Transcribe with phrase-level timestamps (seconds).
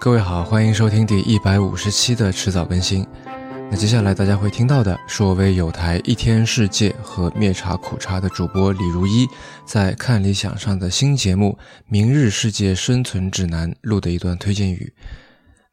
[0.00, 3.04] 各位好，欢迎收听第一百五十期的迟早更新。
[3.68, 9.26] 那接下来大家会听到的是我为有台一天世界和灭茶苦茶的主播李如一
[9.66, 11.58] 在看理想上的新节目
[11.88, 14.92] 《明日世界生存指南》录的一段推荐语。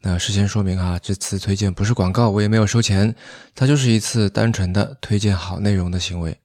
[0.01, 3.13] 那事先说明哈，这次推荐不是广告，我也没有收钱，
[3.53, 6.35] 它就是一次单纯的推荐好内容的行为。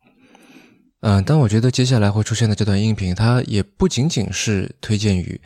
[1.01, 5.41] 嗯，但我觉得接下来会出现的这段音频，它也不仅仅是推荐语，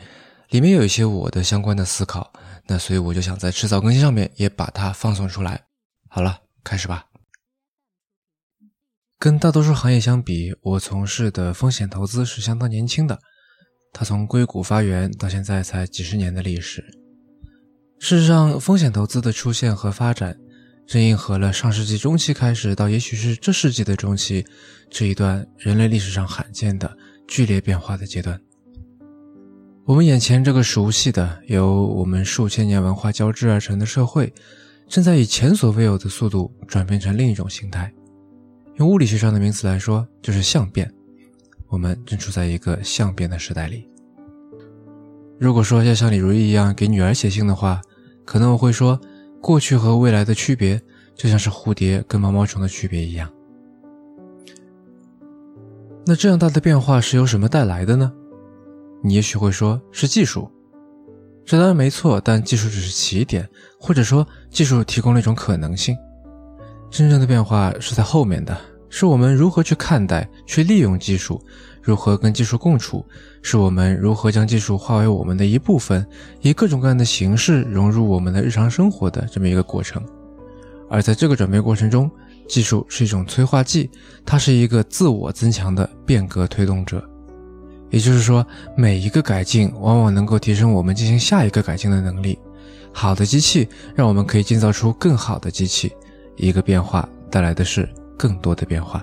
[0.49, 2.31] 里面有一些我的相关的思考。
[2.67, 5.65] 那所以我就想在迟早更新上面也把它放送出来。
[6.07, 7.05] 好了，开始吧。
[9.19, 13.19] 跟大多数行业相比，我从事的风险投资是相当年轻的，
[13.93, 16.83] 它从硅谷发源到现在才几十年的历史。
[17.99, 20.37] 事实上，风险投资的出现和发展。
[20.87, 24.45] 正应和了上世纪中期开始到也许是这世纪的中期
[24.87, 26.95] 这一段人类历史上罕见的
[27.27, 28.39] 剧烈变化的阶段。
[29.85, 34.33] 我们眼前这个熟悉的由我们数千年文化交织而成的社会，
[34.87, 37.93] 正在以前所未有的速度转变成另一种形态。
[38.77, 40.91] 用物理学上的名词来说，就是相变。
[41.67, 43.87] 我们正处在一个相变的时代里。
[45.37, 47.79] 如果说要像李如意一样给女儿写信的话，
[48.25, 48.99] 可能我会说。
[49.39, 50.81] 过去和未来的区别，
[51.13, 53.31] 就像是蝴蝶跟毛毛虫的区别一样。
[56.07, 58.11] 那这样大的变化是由什么带来的呢？
[59.05, 60.49] 你也许会说是技术，
[61.45, 63.47] 这当然没错，但技术只是起点，
[63.79, 65.95] 或者说技术提供了一种可能性。
[66.89, 68.57] 真正的变化是在后面的，
[68.89, 71.39] 是我们如何去看待、去利用技术。
[71.83, 73.05] 如何跟技术共处，
[73.43, 76.03] 是我们如何将技术化为我们的一部分，
[76.41, 80.03] 以各种各样的形式融入我们的日常生活的这么一个过程。
[80.89, 82.09] 而在这个转变过程中，
[82.47, 83.87] 技术是一种催化剂，
[84.25, 87.07] 它是一个自我增强的变革推动者。
[87.95, 92.37] 也就是说，每一个改进往往能够提升我们进行下一个改进的能力。
[92.91, 93.65] 好的机器
[93.95, 95.93] 让我们可以建造出更好的机器。
[96.35, 99.01] 一个变化带来的是更多的变化。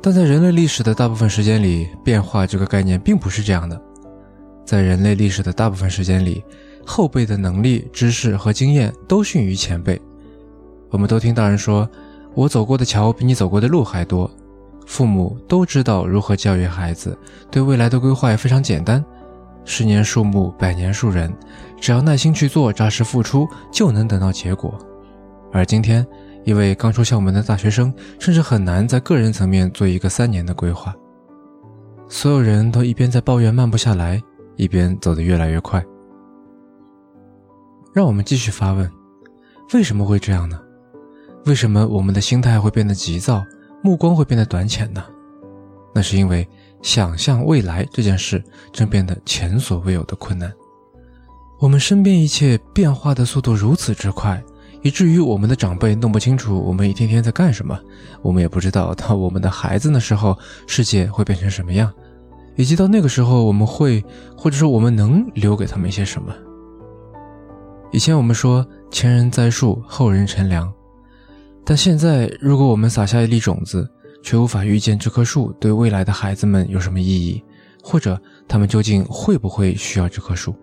[0.00, 3.80] 但在人类历史的大部分时间里，变化这个概念并不是这样的。
[4.64, 6.44] 在人类历史的大部分时间里，
[6.86, 10.00] 后辈的能力、知识和经验都逊于前辈。
[10.90, 11.90] 我们都听大人说
[12.36, 14.30] ：“我走过的桥比你走过的路还多。”
[14.88, 17.16] 父母都知道如何教育孩子，
[17.50, 19.04] 对未来的规划也非常简单：
[19.62, 21.30] 十年树木，百年树人，
[21.78, 24.76] 只要耐心去做，扎实付出，就能等到结果。
[25.52, 26.04] 而今天，
[26.42, 30.94] 一位刚出校门的大学生，甚至很难在个人层面做一个三年的规划。
[32.08, 34.20] 所有人都一边在抱怨慢不下来，
[34.56, 35.84] 一边走得越来越快。
[37.92, 38.90] 让我们继续发问：
[39.74, 40.58] 为什么会这样呢？
[41.44, 43.44] 为什么我们的心态会变得急躁，
[43.88, 45.02] 目光会变得短浅呢？
[45.94, 46.46] 那是因为
[46.82, 50.52] 想象未来这件事正变得前所未有的困难。
[51.58, 54.42] 我们身边一切变化的速度如此之快。
[54.82, 57.76] 以至于我们的长辈弄不清楚我们一天天在干什么，
[58.22, 60.38] 我们也不知道到我们的孩子那时候
[60.68, 61.90] 世界会变成什么样，
[62.54, 64.04] 以及到那个时候我们会
[64.36, 66.32] 或者说我们能留给他们一些什么。
[67.90, 70.72] 以前我们说前人栽树，后人乘凉，
[71.68, 73.86] 但现在如果我们撒下一粒种子，
[74.22, 77.44] 却无法预见这棵树对未来的孩子们有什么意义，
[77.82, 78.18] 或者
[78.48, 80.54] 他们究竟会不会需要这棵树？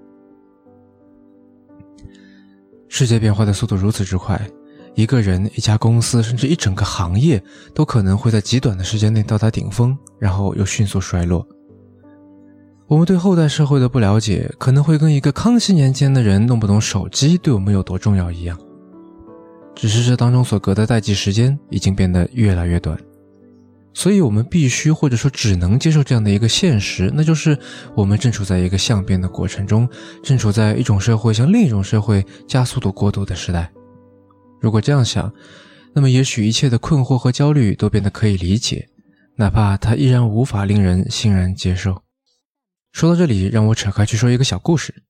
[2.87, 4.49] 世界变化的速度如此之快，
[4.95, 7.39] 一个人、一家公司，甚至一整个行业，
[7.75, 11.47] 都可能会在极短的时间内到达顶峰，然后又迅速衰落。
[12.87, 18.59] 我们对后代社会的不了解，可能会跟一个康熙年间的人弄不懂手机对我们有多重要一样。
[19.75, 22.97] 只是这当中所隔的代际时间已经变得越来越短。
[23.93, 27.57] 所以，我们必须或者说只能接受这样的一个现实，那就是
[27.95, 29.87] 我们正处在一个相变的过程中，
[30.21, 33.71] 正处在一种社会向另一种社会加速度过渡的时代。
[34.59, 35.33] 如果这样想，
[35.93, 38.89] 那么也许一切的困惑和焦虑都变得可以理解，
[39.37, 42.01] 哪怕它依然无法令人欣然接受。
[42.91, 45.04] 说到这里，让我扯开去说一个小故事。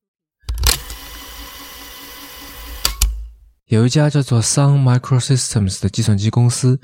[3.68, 6.80] 有一家叫做 Sun Microsystems 的计算机公司。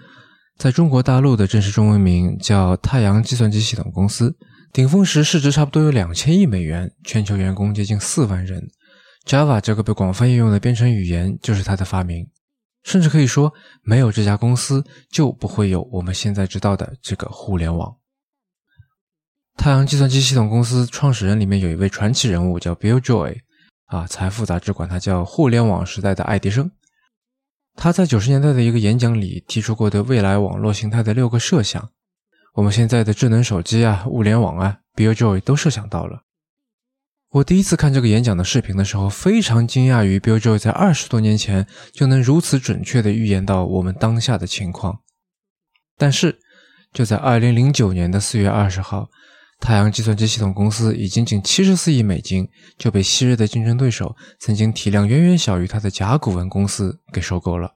[0.58, 4.36] 在中国大陆的正式中文名叫太阳计算机系统公司，
[4.72, 8.70] 顶峰时市值差不多有两千亿美元，全球员工接近四万人。
[9.26, 12.28] Java 这个被广泛应用的编程语言就是它的发明，
[12.84, 17.96] 甚至可以说，没有这家公司就不会有我们现在知道的这个互联网。
[19.58, 23.38] 太阳计算机系统公司创始人里面有一位传奇人物叫 Bill Joy，
[23.92, 26.72] 啊，财富杂志管他叫互联网时代的爱迪生。
[27.76, 31.90] 他在九十年代的一个演讲里提出过对未来网络形态的六个设想，
[32.54, 36.24] 我们现在的智能手机啊、物联网啊，Bill Joy 都设想到了。
[37.32, 45.02] 我第一次看这个演讲的视频的时候，非常惊讶于 Bill Joy 在二十多年前就能如此准确地预言到我们当下的情况。
[45.98, 46.40] 但是，
[46.94, 49.10] 就在二零零九年的四月二十号，
[49.62, 52.50] 太阳计算机系统公司以仅仅七十四亿美金
[52.80, 57.76] 就被昔日的竞争对手、曾经体量远远小于它的甲骨文公司给收购了。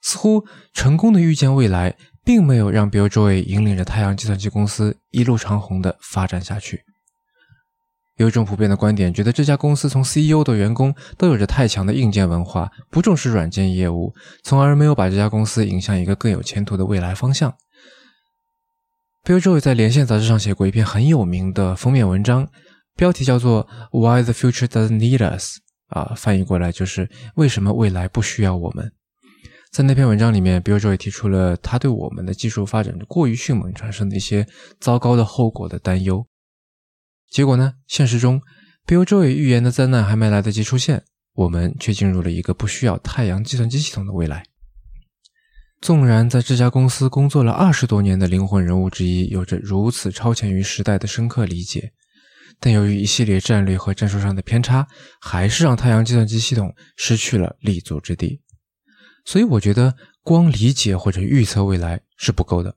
[0.00, 1.94] 似乎成功的预见未来，
[2.24, 6.82] 并没有让 Bill Joy 引领着太阳计算机公司一路长虹的发展下去。
[8.16, 17.54] 有一种普遍的观点，觉得这家公司从 CEO 到员工都有着太强的硬件文化，不重视软件业务，从而没有把这家公司引向一个更有前途的未来方向。
[19.22, 22.48] Bill Joy 在《连线》杂志上写过一篇很有名的封面文章，
[22.96, 25.58] 标题叫做 “Why the Future Doesn't Need Us”，
[25.88, 28.92] 啊，翻译过来就是“为什么未来不需要我们”。
[29.70, 34.46] 在那篇文章里面，Bill Joy 提出了他对我们的技术发展过于迅猛产生的一些
[34.80, 36.26] 糟糕的后果的担忧。
[37.28, 37.74] 结果呢？
[37.86, 38.40] 现实中
[38.86, 44.44] ，Bill Joy 预言的灾难还没来得及出现，我们却进入了一个不需要太阳计算机系统的未来。
[45.80, 51.92] 纵然在这家公司工作了二十多年的灵魂人物之一有着如此超前于时代的深刻理解，
[52.58, 54.86] 但由于一系列战略和战术上的偏差，
[55.20, 58.42] 还是让太阳计算机系统失去了立足之地。
[59.24, 62.76] 所以，我觉得光理解或者预测未来是不够的，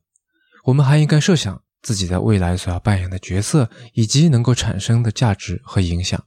[0.65, 1.61] 我们还应该设想。
[1.81, 6.25] 自己在未来所要扮演的角色，以及能够产生的价值和影响，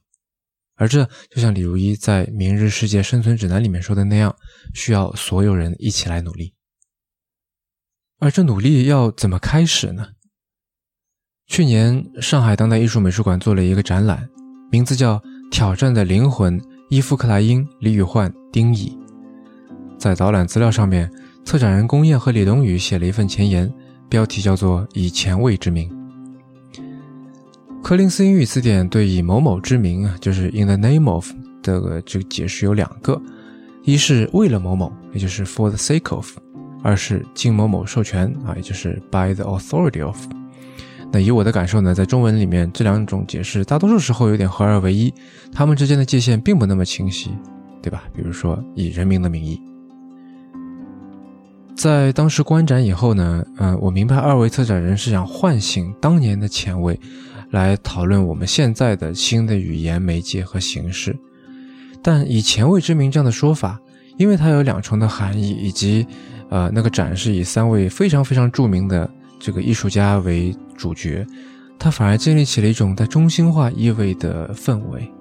[0.75, 4.35] 而这就像李如一在《明日世界生存指南》里面说的那样，
[4.75, 6.53] 需要所有人一起来努力。
[8.19, 10.07] 而这努力要怎么开始呢？
[11.47, 14.27] 去年，上海当代艺术美术馆做了一个展览，
[14.71, 15.19] 名字叫
[15.51, 16.59] 《挑战的灵魂：
[16.89, 18.89] 伊夫·克莱因、李宇焕、丁乙》。
[19.99, 21.11] 在导览资料上面，
[21.45, 23.71] 策展人龚燕和李东宇写了一份前言。
[24.09, 25.91] 标题叫做“以前卫之名”。
[27.83, 31.29] 柯林斯英语词典对“以某某之名”啊，就是 “in the name of”
[31.61, 33.21] 的这个解释有两个：
[33.83, 36.25] 一是为了某某，也就是 “for the sake of”；
[36.87, 40.17] 二是经某某授权啊，也就是 “by the authority of”。
[41.11, 45.13] 那以我的感受呢，在中文里面，这两种解释大多数时候有点合二为一，
[45.51, 47.31] 它们之间的界限并不那么清晰，
[47.83, 48.05] 对吧？
[48.15, 49.61] 比如说“以人民的名义”。
[51.75, 56.97] 在当时观展以后呢，嗯，我明白二位策展人是想唤醒当年的前卫，
[57.51, 61.13] 来讨论我们现在的新的语言媒介和形式。
[62.01, 63.77] 但以前卫之名这样的说法，
[64.17, 66.07] 因为它有两重的含义，以及，
[66.49, 69.09] 呃，那个展是以三位非常非常著名的
[69.39, 71.25] 这个艺术家为主角，
[71.77, 75.11] 它反而建立起了一种带中心化意味的氛围，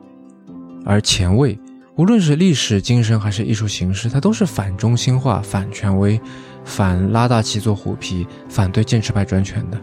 [0.84, 1.58] 而前卫。
[1.96, 6.20] 无论是历史精神还是艺术形式，它都是反中心化、反权威、
[6.62, 9.80] 反拉大旗做虎皮、反对建制派专权的。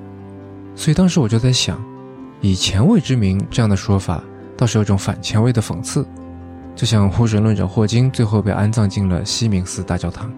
[0.75, 1.83] 所以当时我就在想，
[2.39, 4.23] 以前卫之名这样的说法，
[4.55, 6.05] 倒是有种反前卫的讽刺，
[6.75, 10.31] 就像无神论者霍金最后被安葬进了西敏寺大教堂。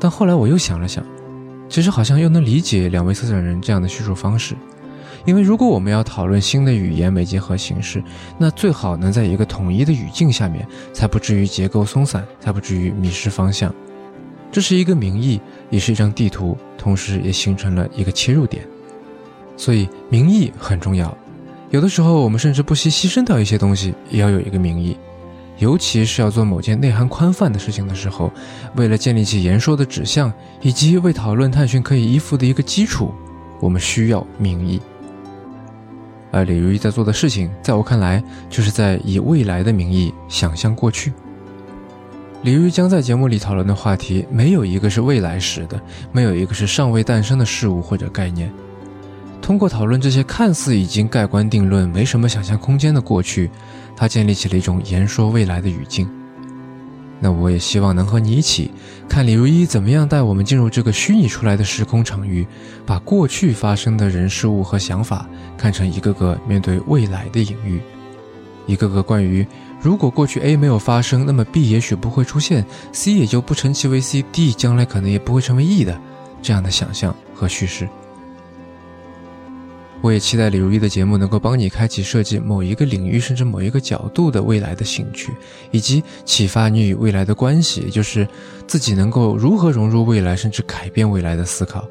[0.00, 1.04] 但后来我又想了想，
[1.68, 4.56] 其实好像又能理解两位策展人这样的叙述方式。
[5.26, 8.02] 因为如果我们要讨论新的语言媒介和形式，
[8.38, 13.72] 那最好能在一个统一的语境下面，才不至于结构松散，才不至于迷失方向。
[14.50, 15.38] 这是一个名义，
[15.68, 18.66] 也是一张地图，同时也形成了一个切入点。
[19.58, 21.14] 所以名义很重要。
[21.68, 24.96] 有的时候我们甚至不惜牺牲掉一些东西，也要有一个名义。
[25.60, 28.32] 尤其是要做某件内涵宽泛的事情的时候，
[28.76, 33.14] 为了建立起言说的指向，以及为讨论探寻可以依附的一个基础，
[33.60, 34.80] 我们需要名义。
[36.32, 41.12] 而李如一在做的事情，在我看来，就是在以未来的名义想象过去。
[42.42, 45.78] 李如一将在节目里讨论的话题，没有一个是未来时的，
[46.10, 48.50] 没有一个是尚未诞生的事物或者概念。
[49.42, 53.50] 通过讨论这些看似已经盖棺定论、没什么想象空间的过去，
[54.00, 56.08] 他建立起了一种言说未来的语境。
[57.20, 58.70] 那我也希望能和你一起，
[59.06, 62.46] 看李如一怎么样带我们进入这个虚拟出来的时空场域，
[62.86, 65.28] 把过去发生的人事物和想法
[65.58, 67.78] 看成一个个面对未来的隐喻，
[68.66, 69.46] 一个个关于
[69.82, 76.00] 如果过去 A 没有发生，那么 B 也许不会出现，C 也就不成其为 C，D 将来可能也不会成为 E 的
[76.40, 77.86] 这样的想象和叙事。
[80.02, 85.30] 我也期待李如一的节目能够帮你开启设计某一个领域甚至某一个角度的未来的兴趣，
[85.70, 88.26] 以及启发你与未来的关系，也就是
[88.66, 91.86] 自己能够如何融入未来甚至改变未来的思考。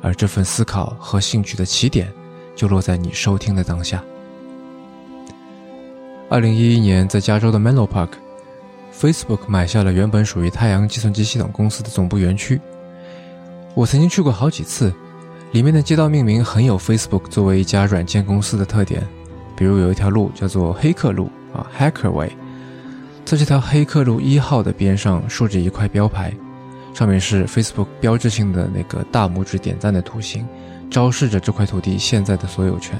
[0.00, 2.10] 而这份思考和兴趣的起点，
[2.54, 4.02] 就落在你收听的当下。
[6.30, 12.58] 二零一一年，在加州的 Menlo Park，Facebook 买下了原本属于太阳计算机系统公司的总部园区。
[13.74, 14.90] 我曾经去过好几次。
[15.52, 19.02] 里面的街道命名很有 Facebook 作为一家软件公司的特点，
[19.56, 22.32] 比如有一条路叫做黑客路啊，Hacker Way，
[23.24, 26.34] 在这条黑客路一号的边上竖着一块标牌，
[26.92, 30.46] 上面是 Facebook 标志性的那个大拇指点赞的图形，
[30.90, 32.98] 昭示着这块土地现在的所有权。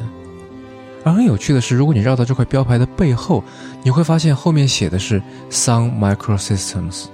[1.04, 3.44] 而很有趣的是，如果你绕到这块标牌的背后，
[3.82, 7.04] 你会发现后面写的是 Sun Microsystems，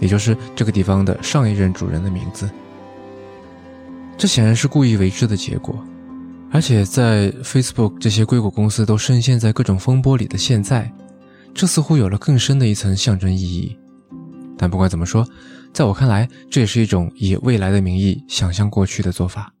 [0.00, 2.48] 也就是这个地方的上一任主人的名字。
[4.20, 5.82] 这显然是故意为之的结果。
[6.52, 10.92] 而且在 Facebook 这些硅谷公司都深陷在各种风波里的现在，
[11.54, 13.78] 这似乎有了更深的一层象征意义。
[14.58, 15.26] 但不管怎么说，
[15.72, 19.54] 在我看来，这也是一种以未来的名义想象过去的做法。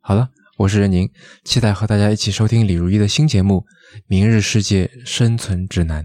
[0.00, 0.30] 好了。
[0.58, 1.10] 我是任宁，
[1.44, 3.66] 期待和大家一起收听李如一的新节目
[4.06, 6.02] 《明日世界生存指南》。